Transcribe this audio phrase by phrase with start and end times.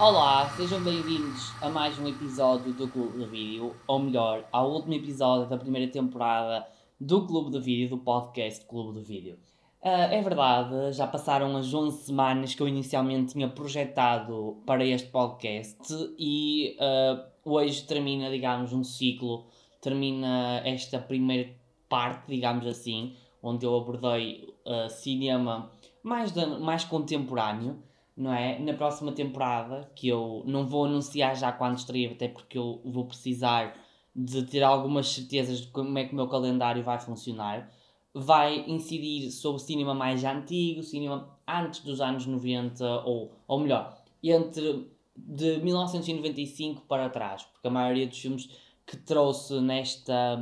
[0.00, 4.94] Olá, sejam bem-vindos a mais um episódio do Clube do Vídeo, ou melhor, ao último
[4.94, 6.66] episódio da primeira temporada
[6.98, 9.34] do Clube do Vídeo, do podcast Clube do Vídeo.
[9.82, 15.10] Uh, é verdade, já passaram as 11 semanas que eu inicialmente tinha projetado para este
[15.10, 19.48] podcast e uh, hoje termina, digamos, um ciclo,
[19.82, 21.50] termina esta primeira
[21.90, 25.70] parte, digamos assim, onde eu abordei uh, cinema
[26.02, 28.58] mais, de, mais contemporâneo não é?
[28.58, 33.06] Na próxima temporada, que eu não vou anunciar já quando estreia, até porque eu vou
[33.06, 33.74] precisar
[34.14, 37.70] de ter algumas certezas de como é que o meu calendário vai funcionar,
[38.12, 44.90] vai incidir sobre cinema mais antigo, cinema antes dos anos 90, ou, ou melhor, entre
[45.16, 48.48] de 1995 para trás, porque a maioria dos filmes
[48.86, 50.38] que trouxe nesta,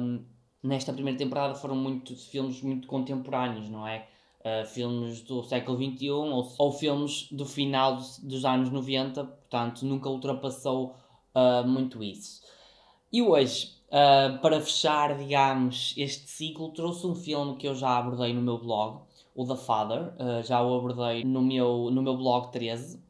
[0.63, 4.09] nesta primeira temporada foram muito filmes muito contemporâneos, não é?
[4.41, 9.85] Uh, filmes do século XXI ou, ou filmes do final dos, dos, anos 90, portanto
[9.85, 10.97] nunca ultrapassou
[11.35, 12.43] uh, muito isso.
[13.13, 18.33] E hoje, uh, para fechar, digamos, este ciclo, trouxe um filme que eu já abordei
[18.33, 19.01] no meu blog,
[19.35, 23.01] o The Father, já o abordei no meu, no meu blog 13,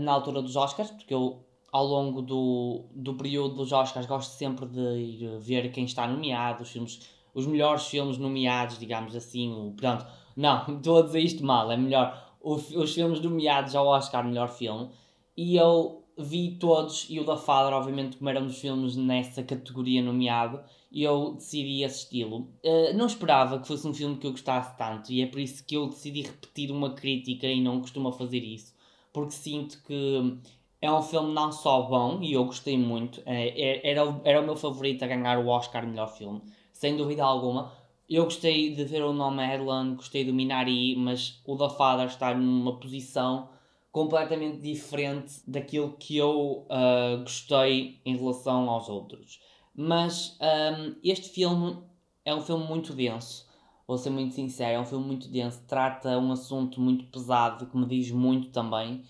[0.00, 1.42] na altura dos Oscars, porque eu
[1.72, 6.62] ao longo do, do período dos Oscars gosto sempre de ir ver quem está nomeado,
[6.62, 7.00] os filmes,
[7.32, 10.04] os melhores filmes nomeados, digamos assim, o, pronto,
[10.36, 12.30] não, estou a dizer isto mal, é melhor.
[12.40, 14.90] O, os filmes nomeados ao Oscar melhor filme.
[15.36, 19.42] E eu vi todos, e o da Father, obviamente, como era um dos filmes nessa
[19.42, 20.60] categoria nomeado,
[20.90, 22.48] e eu decidi assisti-lo.
[22.62, 25.64] Uh, não esperava que fosse um filme que eu gostasse tanto, e é por isso
[25.64, 28.74] que eu decidi repetir uma crítica e não costumo fazer isso,
[29.12, 30.38] porque sinto que
[30.80, 34.44] é um filme não só bom, e eu gostei muito, é, é, era, era o
[34.44, 37.72] meu favorito a ganhar o Oscar melhor filme, sem dúvida alguma,
[38.16, 42.78] eu gostei de ver o Nomadland, gostei do Minari, mas o da Father está numa
[42.78, 43.48] posição
[43.90, 49.40] completamente diferente daquilo que eu uh, gostei em relação aos outros.
[49.74, 51.78] Mas um, este filme
[52.24, 53.46] é um filme muito denso,
[53.86, 57.76] vou ser muito sincero, é um filme muito denso, trata um assunto muito pesado que
[57.76, 59.04] me diz muito também.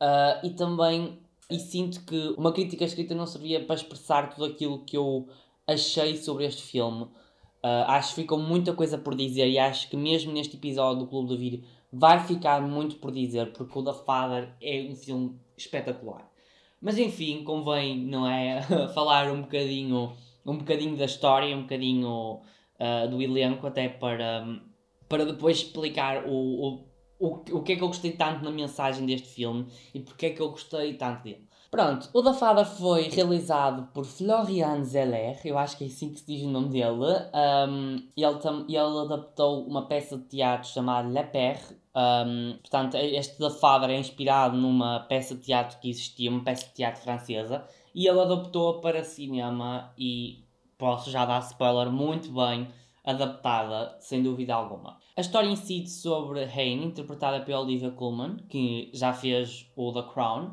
[0.00, 1.18] Uh, e também
[1.50, 5.28] e sinto que uma crítica escrita não servia para expressar tudo aquilo que eu
[5.66, 7.08] achei sobre este filme.
[7.62, 11.08] Uh, acho que ficou muita coisa por dizer e acho que mesmo neste episódio do
[11.08, 15.40] Clube do Vídeo vai ficar muito por dizer, porque o The Father é um filme
[15.56, 16.30] espetacular.
[16.80, 18.62] Mas enfim, convém, não é?
[18.94, 20.12] falar um bocadinho,
[20.46, 22.40] um bocadinho da história, um bocadinho
[22.78, 24.46] uh, do elenco, até para,
[25.08, 26.88] para depois explicar o, o,
[27.18, 30.30] o, o que é que eu gostei tanto na mensagem deste filme e porque é
[30.30, 31.47] que eu gostei tanto dele.
[31.70, 36.20] Pronto, o da Fada foi realizado por Florian Zeller, eu acho que é assim que
[36.20, 37.04] se diz o nome dele.
[37.34, 41.60] Um, ele, tam, ele adaptou uma peça de teatro chamada Le Père.
[41.94, 46.66] Um, portanto, este da Fada é inspirado numa peça de teatro que existia, uma peça
[46.68, 50.44] de teatro francesa, e ele adaptou-a para cinema e
[50.78, 52.66] posso já dar spoiler muito bem
[53.04, 54.96] adaptada, sem dúvida alguma.
[55.16, 60.52] A história incide sobre Haine, interpretada pela Olivia Colman, que já fez o The Crown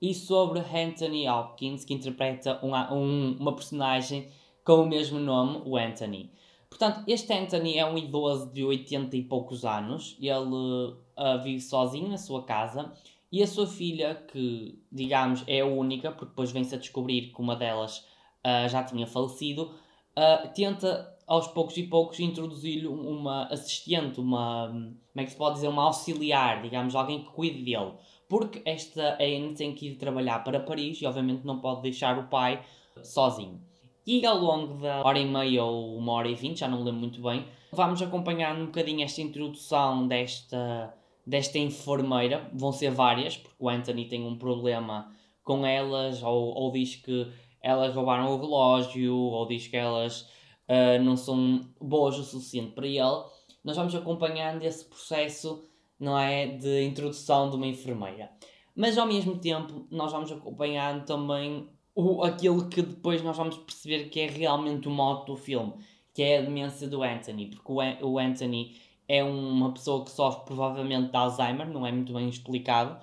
[0.00, 4.28] e sobre Anthony Hopkins, que interpreta uma, um, uma personagem
[4.64, 6.30] com o mesmo nome, o Anthony.
[6.68, 12.08] Portanto, este Anthony é um idoso de 80 e poucos anos, ele uh, vive sozinho
[12.08, 12.92] na sua casa.
[13.32, 17.40] E a sua filha, que digamos é a única, porque depois vem-se a descobrir que
[17.40, 17.98] uma delas
[18.44, 19.72] uh, já tinha falecido,
[20.16, 25.56] uh, tenta aos poucos e poucos introduzir-lhe uma assistente, uma, como é que se pode
[25.56, 27.92] dizer, uma auxiliar, digamos, alguém que cuide dele
[28.30, 32.28] porque esta Anne tem que ir trabalhar para Paris e obviamente não pode deixar o
[32.28, 32.62] pai
[33.02, 33.60] sozinho.
[34.06, 36.84] E ao longo da hora e meia ou uma hora e vinte, já não me
[36.84, 40.94] lembro muito bem, vamos acompanhando um bocadinho esta introdução desta,
[41.26, 42.48] desta enfermeira.
[42.54, 45.12] Vão ser várias, porque o Anthony tem um problema
[45.42, 47.26] com elas, ou, ou diz que
[47.60, 50.22] elas roubaram o relógio, ou diz que elas
[50.68, 53.24] uh, não são boas o suficiente para ele.
[53.64, 55.68] Nós vamos acompanhando esse processo
[56.00, 56.46] não é?
[56.46, 58.30] De introdução de uma enfermeira.
[58.74, 64.08] Mas ao mesmo tempo, nós vamos acompanhando também o, aquilo que depois nós vamos perceber
[64.08, 65.74] que é realmente o moto do filme,
[66.14, 68.76] que é a demência do Anthony, porque o, o Anthony
[69.06, 72.98] é uma pessoa que sofre provavelmente de Alzheimer, não é muito bem explicado,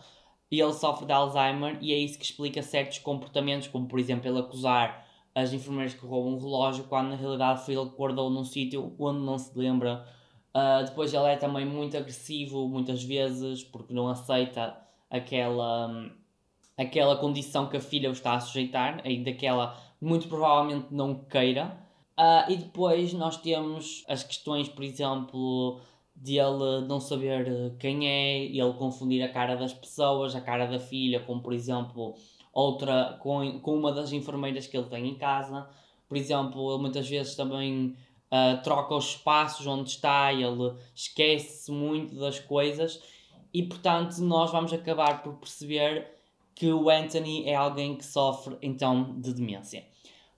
[0.49, 4.27] e ele sofre de Alzheimer e é isso que explica certos comportamentos, como por exemplo
[4.29, 5.05] ele acusar
[5.35, 8.95] as enfermeiras que roubam um relógio, quando na realidade foi ele que guardou num sítio
[8.97, 10.07] onde não se lembra
[10.57, 14.75] Uh, depois ele é também muito agressivo muitas vezes porque não aceita
[15.07, 16.09] aquela,
[16.75, 21.13] aquela condição que a filha o está a sujeitar, ainda que ela muito provavelmente não
[21.13, 21.77] queira.
[22.17, 25.79] Uh, e depois nós temos as questões, por exemplo,
[26.15, 30.79] de ele não saber quem é, ele confundir a cara das pessoas, a cara da
[30.79, 32.15] filha, com por exemplo
[32.51, 35.69] outra, com, com uma das enfermeiras que ele tem em casa.
[36.09, 37.95] Por exemplo, ele muitas vezes também
[38.31, 43.01] uh, troca os espaços onde está, ele esquece muito das coisas
[43.53, 46.17] e portanto nós vamos acabar por perceber
[46.53, 49.85] que o Anthony é alguém que sofre então de demência.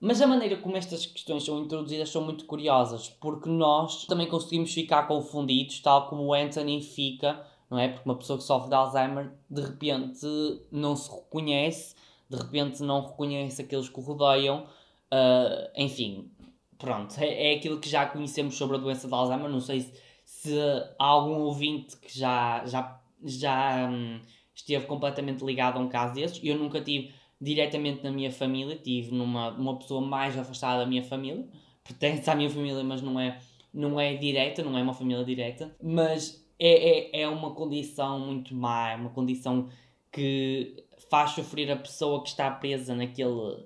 [0.00, 4.72] Mas a maneira como estas questões são introduzidas são muito curiosas, porque nós também conseguimos
[4.72, 7.88] ficar confundidos, tal como o Anthony fica, não é?
[7.88, 10.26] Porque uma pessoa que sofre de Alzheimer de repente
[10.72, 11.94] não se reconhece,
[12.30, 14.64] de repente não reconhece aqueles que o rodeiam,
[15.12, 16.30] uh, enfim,
[16.80, 19.48] pronto, é, é aquilo que já conhecemos sobre a doença de Alzheimer.
[19.48, 19.92] Não sei se,
[20.24, 20.58] se
[20.98, 24.20] há algum ouvinte que já, já, já hum,
[24.54, 26.40] esteve completamente ligado a um caso desses.
[26.42, 31.02] Eu nunca tive diretamente na minha família, tive numa uma pessoa mais afastada da minha
[31.02, 31.46] família,
[31.84, 33.38] pertence à minha família, mas não é,
[33.72, 38.54] não é direta, não é uma família direta, mas é, é, é uma condição muito
[38.54, 39.68] má, é uma condição
[40.12, 43.64] que faz sofrer a pessoa que está presa naquele,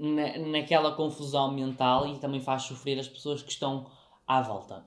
[0.00, 3.86] na, naquela confusão mental e também faz sofrer as pessoas que estão
[4.26, 4.84] à volta.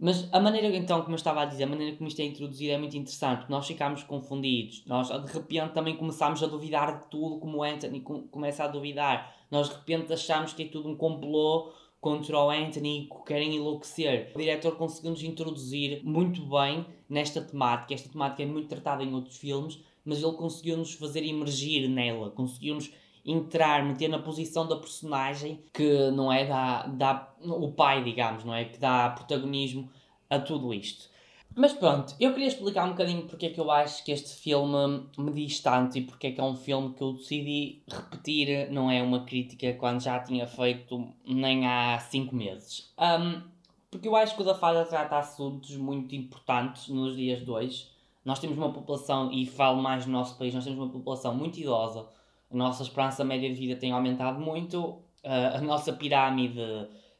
[0.00, 2.72] Mas a maneira, então, como eu estava a dizer, a maneira como isto é introduzido
[2.72, 7.06] é muito interessante, porque nós ficámos confundidos, nós de repente também começámos a duvidar de
[7.06, 8.00] tudo, como o Anthony
[8.30, 13.02] começa a duvidar, nós de repente achamos que é tudo um complô contra o Anthony
[13.02, 14.30] e que querem enlouquecer.
[14.34, 19.36] O diretor conseguiu-nos introduzir muito bem nesta temática, esta temática é muito tratada em outros
[19.36, 22.92] filmes, mas ele conseguiu-nos fazer emergir nela, conseguiu-nos
[23.28, 28.54] entrar, meter na posição da personagem que não é da, da o pai, digamos, não
[28.54, 29.90] é que dá protagonismo
[30.30, 31.08] a tudo isto.
[31.54, 35.06] Mas pronto, eu queria explicar um bocadinho porque é que eu acho que este filme
[35.18, 38.90] me diz tanto e porque é que é um filme que eu decidi repetir, não
[38.90, 42.92] é uma crítica quando já tinha feito nem há 5 meses.
[42.98, 43.42] Um,
[43.90, 47.88] porque eu acho que o da Fada trata assuntos muito importantes nos dias de hoje.
[48.24, 51.58] Nós temos uma população, e falo mais no nosso país, nós temos uma população muito
[51.58, 52.06] idosa,
[52.50, 56.60] a nossa esperança média de vida tem aumentado muito, a nossa pirâmide,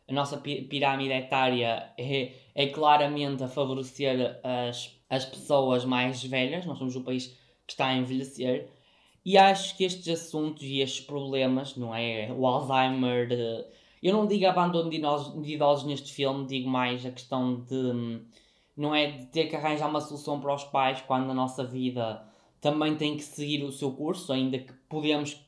[0.08, 6.78] a nossa pirâmide etária é, é claramente a favorecer as, as pessoas mais velhas, nós
[6.78, 7.26] somos um país
[7.66, 8.70] que está a envelhecer,
[9.24, 12.32] e acho que estes assuntos e estes problemas, não é?
[12.32, 13.64] O Alzheimer, de,
[14.02, 18.22] eu não digo abandono de idosos, de idosos neste filme, digo mais a questão de,
[18.74, 22.26] não é, de ter que arranjar uma solução para os pais quando a nossa vida
[22.60, 25.40] também tem que seguir o seu curso, ainda que podemos,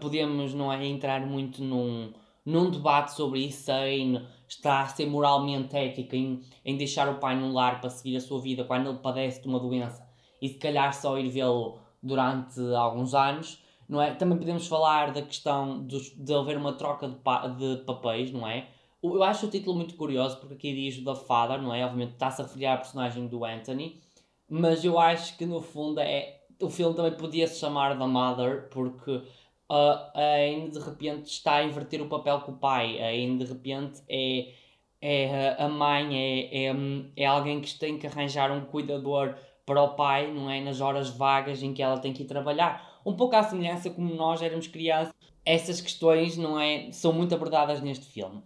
[0.00, 2.12] podemos não é, entrar muito num,
[2.44, 7.36] num debate sobre isso, em estar a ser moralmente ético, em, em deixar o pai
[7.36, 10.04] no lar para seguir a sua vida quando ele padece de uma doença
[10.40, 13.62] e se calhar só ir vê-lo durante alguns anos.
[13.88, 14.14] Não é?
[14.14, 18.46] Também podemos falar da questão de, de haver uma troca de, pa, de papéis, não
[18.46, 18.68] é?
[19.02, 21.84] Eu acho o título muito curioso porque aqui diz The Father, não é?
[21.84, 24.00] Obviamente está-se a referir à personagem do Anthony,
[24.48, 28.68] mas eu acho que no fundo é o filme também podia se chamar The Mother,
[28.70, 29.22] porque uh,
[29.68, 33.00] a Anne de repente está a inverter o papel com o pai.
[33.00, 34.52] A Anne de repente é,
[35.00, 36.74] é a mãe, é, é,
[37.16, 40.60] é alguém que tem que arranjar um cuidador para o pai, não é?
[40.60, 43.00] Nas horas vagas em que ela tem que ir trabalhar.
[43.04, 45.14] Um pouco à semelhança como nós éramos crianças,
[45.44, 46.90] essas questões, não é?
[46.92, 48.42] São muito abordadas neste filme.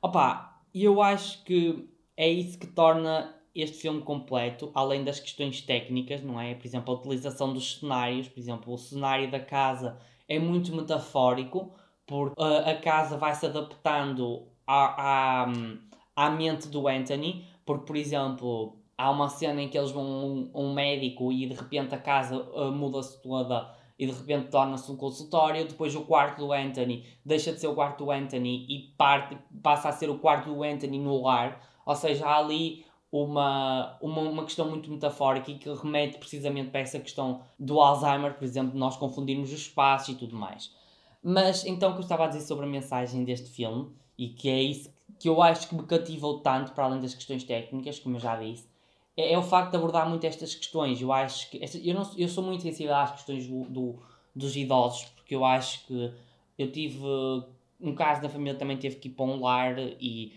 [0.00, 6.22] Opa, eu acho que é isso que torna este filme completo, além das questões técnicas,
[6.22, 6.54] não é?
[6.54, 11.72] Por exemplo, a utilização dos cenários, por exemplo, o cenário da casa é muito metafórico,
[12.06, 15.52] porque uh, a casa vai se adaptando à, à,
[16.16, 20.24] à mente do Anthony, porque, por exemplo, há uma cena em que eles vão a
[20.24, 24.90] um, um, médico e de repente a casa uh, muda-se toda e de repente torna-se
[24.90, 28.94] um consultório, depois o quarto do Anthony deixa de ser o quarto do Anthony e
[28.96, 33.96] parte, passa a ser o quarto do Anthony no lar, ou seja, há ali uma,
[34.00, 38.44] uma, uma questão muito metafórica e que remete precisamente para essa questão do Alzheimer, por
[38.44, 40.74] exemplo, de nós confundirmos os espaços e tudo mais.
[41.22, 44.48] Mas então o que eu estava a dizer sobre a mensagem deste filme, e que
[44.48, 48.16] é isso que eu acho que me cativou tanto, para além das questões técnicas, como
[48.16, 48.68] eu já disse,
[49.16, 51.00] é, é o facto de abordar muito estas questões.
[51.00, 51.60] Eu acho que.
[51.84, 54.02] Eu, não, eu sou muito sensível às questões do, do,
[54.34, 56.12] dos idosos, porque eu acho que
[56.58, 56.98] eu tive.
[57.80, 60.32] Um caso da família também teve que ir para um lar e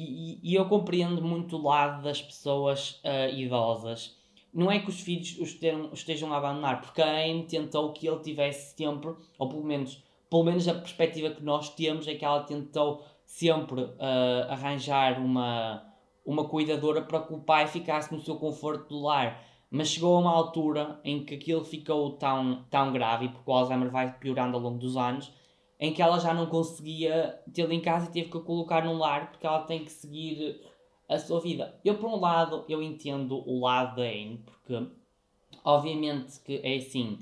[0.00, 4.16] e, e, eu compreendo muito o lado das pessoas uh, idosas.
[4.52, 8.18] Não é que os filhos os estejam, estejam a abandonar, porque a tentou que ele
[8.20, 12.42] tivesse sempre, ou pelo menos, pelo menos a perspectiva que nós temos é que ela
[12.42, 15.84] tentou sempre uh, arranjar uma,
[16.24, 19.40] uma cuidadora para que o pai ficasse no seu conforto do lar.
[19.70, 23.88] Mas chegou a uma altura em que aquilo ficou tão, tão grave, porque o Alzheimer
[23.88, 25.32] vai piorando ao longo dos anos,
[25.80, 28.98] em que ela já não conseguia tê-lo em casa e teve que o colocar num
[28.98, 30.60] lar porque ela tem que seguir
[31.08, 31.74] a sua vida.
[31.82, 34.86] Eu, por um lado, eu entendo o lado da Anne, porque
[35.64, 37.18] obviamente que é assim,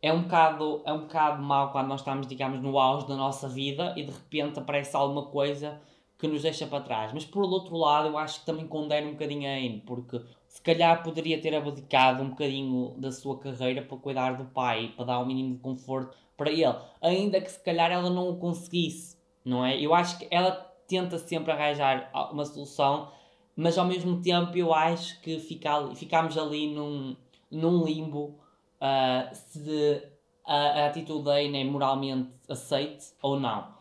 [0.00, 3.48] é um bocado, é um bocado mau quando nós estamos, digamos, no auge da nossa
[3.48, 5.80] vida e de repente aparece alguma coisa
[6.16, 7.12] que nos deixa para trás.
[7.12, 10.20] Mas por outro lado, eu acho que também condena um bocadinho a Anne, porque
[10.54, 15.04] se calhar poderia ter abdicado um bocadinho da sua carreira para cuidar do pai, para
[15.04, 18.36] dar o um mínimo de conforto para ele, ainda que se calhar ela não o
[18.36, 19.76] conseguisse, não é?
[19.78, 20.52] Eu acho que ela
[20.86, 23.10] tenta sempre arranjar uma solução,
[23.56, 27.16] mas ao mesmo tempo eu acho que fica, ficamos ali num,
[27.50, 28.38] num limbo
[28.80, 30.02] uh, se
[30.44, 33.74] a, a atitude da Anne é moralmente aceite ou não.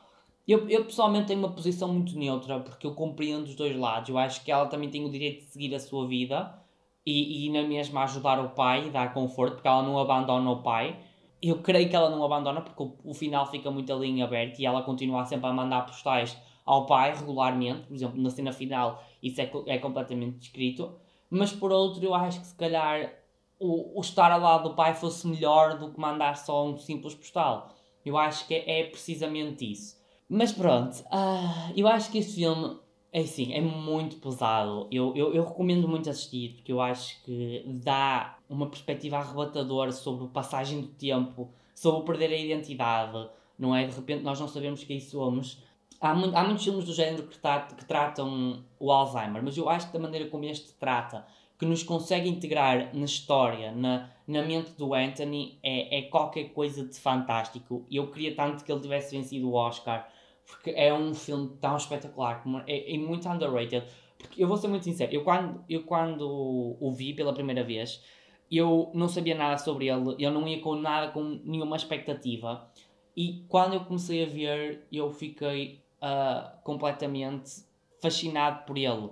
[0.48, 4.10] Eu, eu pessoalmente tenho uma posição muito neutra porque eu compreendo os dois lados.
[4.10, 6.63] Eu acho que ela também tem o direito de seguir a sua vida
[7.06, 10.98] e, e na mesma ajudar o pai, dar conforto, porque ela não abandona o pai.
[11.42, 14.60] Eu creio que ela não abandona porque o, o final fica muito ali em aberto
[14.60, 17.88] e ela continua sempre a mandar postais ao pai regularmente.
[17.88, 20.94] Por exemplo, na cena final isso é, é completamente descrito.
[21.30, 23.12] Mas por outro, eu acho que se calhar
[23.60, 27.16] o, o estar ao lado do pai fosse melhor do que mandar só um simples
[27.16, 27.74] postal.
[28.06, 30.02] Eu acho que é, é precisamente isso.
[30.30, 32.78] Mas pronto, uh, eu acho que este filme
[33.14, 34.88] é assim, é muito pesado.
[34.92, 40.26] Eu, eu, eu, recomendo muito assistir, porque eu acho que dá uma perspectiva arrebatadora sobre
[40.26, 43.86] a passagem do tempo, sobre o perder a identidade, não é?
[43.86, 45.62] De repente nós não sabemos quem somos.
[46.02, 49.70] Há, muito, há muitos filmes do género que, tra que tratam o Alzheimer, mas eu
[49.70, 51.24] acho que da maneira como este trata,
[51.60, 56.84] que nos consegue integrar na história, na, na mente do Anthony, é, é qualquer coisa
[56.84, 57.86] de fantástico.
[57.92, 60.10] Eu queria tanto que ele tivesse vencido o Oscar
[60.46, 63.86] porque é um filme tão espetacular, é, é muito underrated.
[64.18, 68.02] Porque eu vou ser muito sincero, eu quando, eu quando o vi pela primeira vez,
[68.50, 72.70] eu não sabia nada sobre ele, eu não ia com nada, com nenhuma expectativa.
[73.16, 77.64] E quando eu comecei a ver, eu fiquei uh, completamente
[78.02, 79.10] fascinado por ele,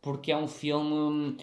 [0.00, 1.36] porque é um filme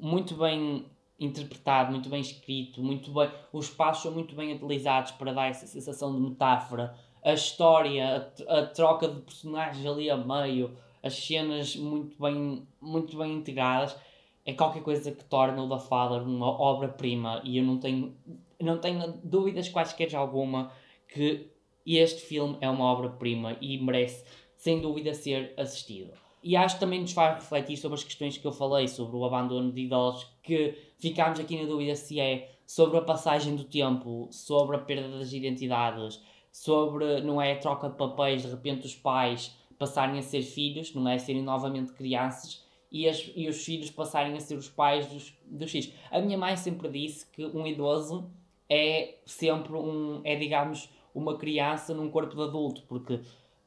[0.00, 0.86] muito bem
[1.18, 5.66] interpretado, muito bem escrito, muito bem, os passos são muito bem utilizados para dar essa
[5.66, 11.76] sensação de metáfora a história, a, a, troca de personagens ali a meio, as cenas
[11.76, 13.96] muito bem, muito bem integradas,
[14.44, 18.16] é qualquer coisa que torna o The Father uma obra-prima e eu não tenho,
[18.60, 20.72] não tenho dúvidas quaisquer alguma
[21.08, 21.50] que
[21.86, 24.24] este filme é uma obra-prima e merece,
[24.56, 26.12] sem dúvida, ser assistido.
[26.42, 29.24] E acho que também nos faz refletir sobre as questões que eu falei, sobre o
[29.24, 34.28] abandono de idosos, que ficámos aqui na dúvida se é sobre a passagem do tempo,
[34.30, 36.20] sobre a perda das identidades,
[36.52, 40.94] sobre, não é, a troca de papéis, de repente os pais passarem a ser filhos,
[40.94, 45.06] não é, serem novamente crianças, e, as, e os filhos passarem a ser os pais
[45.06, 45.92] dos, dos filhos.
[46.10, 48.30] A minha mãe sempre disse que um idoso
[48.68, 53.20] é sempre um, é digamos, uma criança num corpo de adulto, porque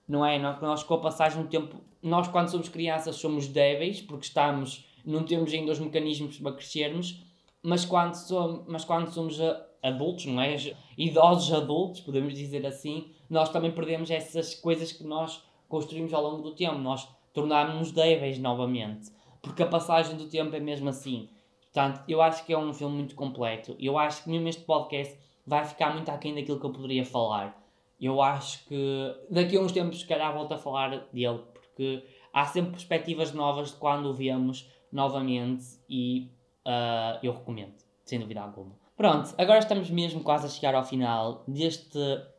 [0.07, 4.25] não é, nós, com a passagem do tempo, nós quando somos crianças somos débeis, porque
[4.25, 7.23] estamos, não temos ainda os mecanismos para crescermos,
[7.61, 9.39] mas quando, somos, mas quando somos
[9.83, 10.55] adultos, não é?
[10.97, 16.41] Idosos adultos, podemos dizer assim, nós também perdemos essas coisas que nós construímos ao longo
[16.41, 16.77] do tempo.
[16.77, 19.11] Nós tornámos-nos débeis novamente.
[19.41, 21.29] Porque a passagem do tempo é mesmo assim.
[21.63, 23.75] Portanto, eu acho que é um filme muito completo.
[23.79, 27.61] Eu acho que mesmo este podcast vai ficar muito aquém daquilo que eu poderia falar.
[27.99, 32.45] Eu acho que daqui a uns tempos, se calhar, volto a falar dele, porque há
[32.45, 36.29] sempre perspectivas novas de quando o vemos novamente e
[36.65, 37.73] uh, eu recomendo,
[38.05, 38.82] sem dúvida alguma.
[38.95, 41.97] Pronto, agora estamos mesmo quase a chegar ao final deste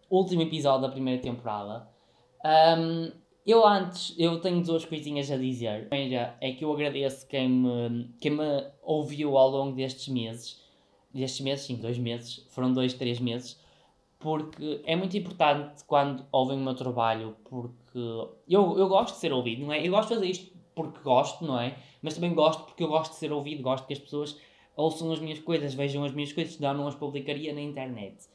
[0.08, 1.88] último episódio da primeira temporada.
[2.44, 3.10] Um,
[3.44, 5.86] eu antes, eu tenho duas coisinhas a dizer.
[5.86, 10.62] A primeira é que eu agradeço quem me, quem me ouviu ao longo destes meses.
[11.12, 12.46] Destes meses, sim, dois meses.
[12.50, 13.60] Foram dois, três meses.
[14.20, 17.98] Porque é muito importante quando ouvem o meu trabalho, porque
[18.48, 19.84] eu, eu gosto de ser ouvido, não é?
[19.84, 21.76] Eu gosto de fazer isto porque gosto, não é?
[22.00, 24.38] Mas também gosto porque eu gosto de ser ouvido, gosto que as pessoas
[24.76, 28.28] ouçam as minhas coisas, vejam as minhas coisas, senão não as publicaria na internet.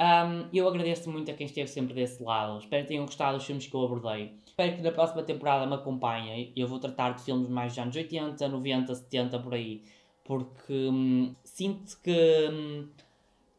[0.00, 2.58] Um, eu agradeço muito a quem esteve sempre desse lado.
[2.58, 4.34] Espero que tenham gostado dos filmes que eu abordei.
[4.44, 6.52] Espero que na próxima temporada me acompanhem.
[6.56, 9.82] Eu vou tratar de filmes mais dos anos 80, 90, 70, por aí.
[10.24, 12.88] Porque hum, sinto que, hum,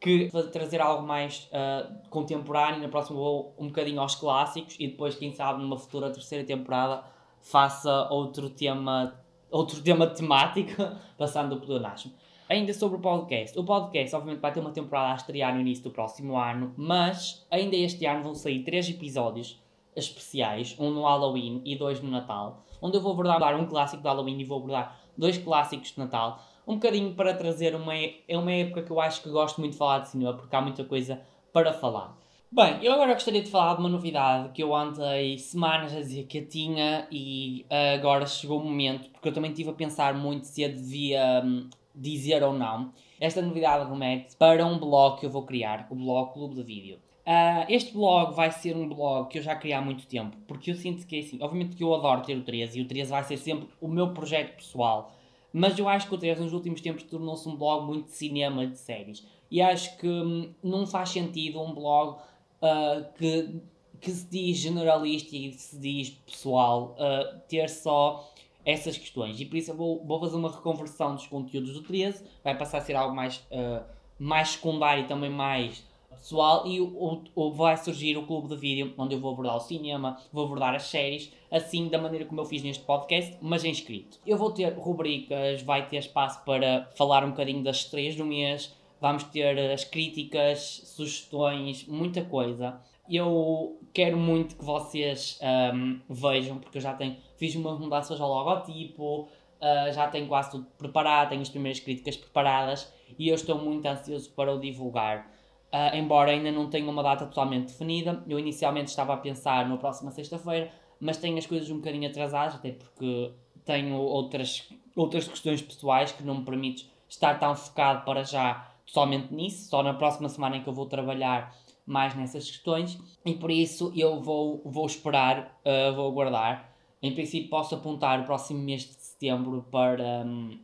[0.02, 2.82] que vou trazer algo mais uh, contemporâneo.
[2.82, 7.06] Na próxima vou um bocadinho aos clássicos e depois, quem sabe, numa futura terceira temporada
[7.40, 9.23] faça outro tema
[9.54, 10.82] outro tema temático,
[11.18, 12.12] passando pelo pleonasmo.
[12.50, 13.58] Ainda sobre o podcast.
[13.58, 17.46] O podcast, obviamente, vai ter uma temporada a estrear no início do próximo ano, mas
[17.50, 19.62] ainda este ano vão sair três episódios
[19.96, 24.08] especiais, um no Halloween e dois no Natal, onde eu vou abordar um clássico de
[24.08, 28.52] Halloween e vou abordar dois clássicos de Natal, um bocadinho para trazer uma, é uma
[28.52, 31.22] época que eu acho que gosto muito de falar de cinema, porque há muita coisa
[31.52, 32.18] para falar.
[32.56, 36.28] Bem, eu agora gostaria de falar de uma novidade que eu andei semanas a dizer
[36.28, 40.46] que tinha e uh, agora chegou o momento, porque eu também estive a pensar muito
[40.46, 42.94] se a devia um, dizer ou não.
[43.20, 47.00] Esta novidade remete para um blog que eu vou criar, o blog Clube de Vídeo.
[47.26, 50.70] Uh, este blog vai ser um blog que eu já criei há muito tempo, porque
[50.70, 53.10] eu sinto que é assim, obviamente que eu adoro ter o 13 e o 13
[53.10, 55.12] vai ser sempre o meu projeto pessoal,
[55.52, 58.68] mas eu acho que o 13 nos últimos tempos tornou-se um blog muito de cinema,
[58.68, 62.18] de séries, e acho que hum, não faz sentido um blog
[62.64, 63.62] uh, que,
[64.00, 68.32] que se diz generalista e se diz pessoal, uh, ter só
[68.66, 69.40] essas questões.
[69.40, 72.78] E por isso eu vou, vou fazer uma reconversão dos conteúdos do 13, vai passar
[72.78, 73.84] a ser algo mais, uh,
[74.18, 75.84] mais secundário e também mais
[76.24, 79.60] pessoal e o, o, vai surgir o clube de vídeo onde eu vou abordar o
[79.60, 83.72] cinema, vou abordar as séries, assim da maneira como eu fiz neste podcast, mas em
[83.72, 84.18] escrito.
[84.26, 88.74] Eu vou ter rubricas, vai ter espaço para falar um bocadinho das três do mês,
[89.04, 92.80] vamos ter as críticas, sugestões, muita coisa.
[93.10, 95.38] Eu quero muito que vocês
[95.74, 100.52] um, vejam, porque eu já tenho, fiz umas mudanças ao logotipo, uh, já tenho quase
[100.52, 105.30] tudo preparado, tenho as primeiras críticas preparadas e eu estou muito ansioso para o divulgar.
[105.74, 109.76] Uh, embora ainda não tenha uma data totalmente definida, eu inicialmente estava a pensar na
[109.76, 113.34] próxima sexta-feira, mas tenho as coisas um bocadinho atrasadas, até porque
[113.66, 119.34] tenho outras, outras questões pessoais que não me permitem estar tão focado para já totalmente
[119.34, 123.52] nisso, só na próxima semana em que eu vou trabalhar mais nessas questões e por
[123.52, 126.70] isso eu vou, vou esperar, uh, vou aguardar.
[127.02, 130.58] Em princípio posso apontar o próximo mês de setembro para, um,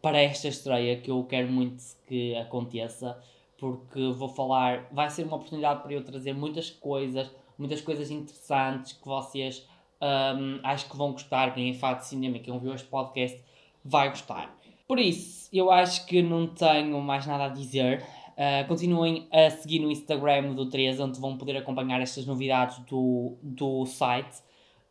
[0.00, 3.20] para esta estreia que eu quero muito que aconteça
[3.58, 8.92] porque vou falar, vai ser uma oportunidade para eu trazer muitas coisas, muitas coisas interessantes
[8.92, 9.66] que vocês
[10.04, 13.40] um, acho que vão gostar, quem é fã de cinema, quem ouviu este podcast
[13.84, 14.54] vai gostar.
[14.86, 18.04] Por isso, eu acho que não tenho mais nada a dizer.
[18.32, 23.38] Uh, continuem a seguir no Instagram do 13, onde vão poder acompanhar estas novidades do,
[23.42, 24.42] do site,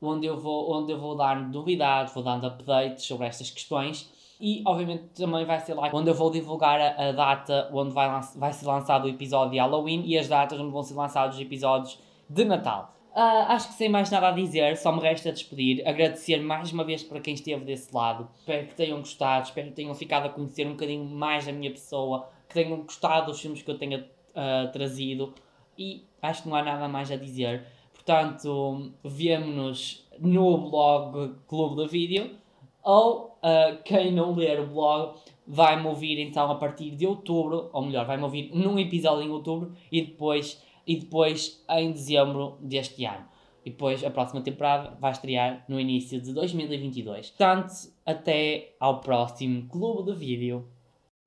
[0.01, 4.09] onde eu, vou, onde eu vou dar novidades, vou dando updates sobre estas questões.
[4.39, 8.09] E, obviamente, também vai ser lá onde eu vou divulgar a, a data onde vai,
[8.35, 11.41] vai ser lançado o episódio de Halloween e as datas onde vão ser lançados os
[11.41, 12.93] episódios de Natal.
[13.13, 15.87] Uh, acho que sem mais nada a dizer, só me resta despedir.
[15.87, 18.27] Agradecer mais uma vez para quem esteve desse lado.
[18.39, 21.69] Espero que tenham gostado, espero que tenham ficado a conhecer um bocadinho mais da minha
[21.69, 25.31] pessoa, que tenham gostado dos filmes que eu tenha uh, trazido.
[25.77, 27.67] E acho que não há nada mais a dizer.
[27.93, 32.31] Portanto, vemo-nos no blog Clube do Vídeo.
[32.81, 37.85] Ou uh, quem não ler o blog vai-me ouvir então a partir de outubro, ou
[37.85, 43.25] melhor, vai-me ouvir num episódio em outubro e depois e depois em dezembro deste ano.
[43.65, 47.29] E depois a próxima temporada vai estrear no início de 2022.
[47.29, 47.73] Portanto,
[48.05, 50.67] até ao próximo Clube de Vídeo.